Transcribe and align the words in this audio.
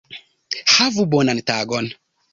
Havu 0.77 1.05
bonan 1.13 1.43
tagon! 1.51 1.87